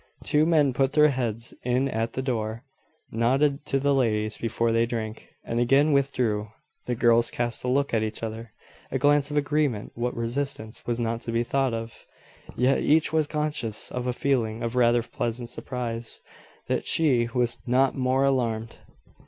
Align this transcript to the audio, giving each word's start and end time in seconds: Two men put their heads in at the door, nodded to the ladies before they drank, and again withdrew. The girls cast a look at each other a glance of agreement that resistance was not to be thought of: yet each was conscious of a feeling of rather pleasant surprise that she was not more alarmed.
Two 0.23 0.47
men 0.47 0.73
put 0.73 0.93
their 0.93 1.09
heads 1.09 1.53
in 1.61 1.87
at 1.87 2.13
the 2.13 2.23
door, 2.23 2.63
nodded 3.11 3.63
to 3.67 3.79
the 3.79 3.93
ladies 3.93 4.35
before 4.39 4.71
they 4.71 4.87
drank, 4.87 5.29
and 5.43 5.59
again 5.59 5.91
withdrew. 5.93 6.49
The 6.87 6.95
girls 6.95 7.29
cast 7.29 7.63
a 7.63 7.67
look 7.67 7.93
at 7.93 8.01
each 8.01 8.23
other 8.23 8.51
a 8.89 8.97
glance 8.97 9.29
of 9.29 9.37
agreement 9.37 9.91
that 9.95 10.15
resistance 10.15 10.83
was 10.87 10.99
not 10.99 11.21
to 11.21 11.31
be 11.31 11.43
thought 11.43 11.75
of: 11.75 12.07
yet 12.55 12.79
each 12.79 13.13
was 13.13 13.27
conscious 13.27 13.91
of 13.91 14.07
a 14.07 14.11
feeling 14.11 14.63
of 14.63 14.75
rather 14.75 15.03
pleasant 15.03 15.49
surprise 15.49 16.19
that 16.65 16.87
she 16.87 17.29
was 17.35 17.59
not 17.67 17.93
more 17.93 18.23
alarmed. 18.23 18.79